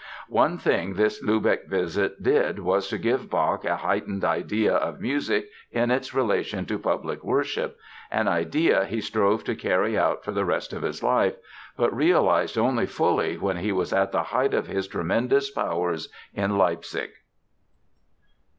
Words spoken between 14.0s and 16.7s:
the height of his tremendous powers in